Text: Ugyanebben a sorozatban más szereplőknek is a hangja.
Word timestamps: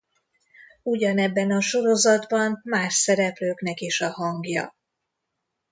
Ugyanebben 0.83 1.51
a 1.51 1.61
sorozatban 1.61 2.59
más 2.63 2.93
szereplőknek 2.93 3.79
is 3.79 4.01
a 4.01 4.09
hangja. 4.11 4.75